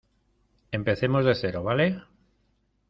[0.71, 1.87] empecemos de cero,¿ vale?